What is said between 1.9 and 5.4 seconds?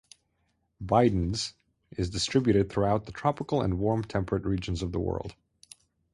is distributed throughout the tropical and warm temperate regions of the world.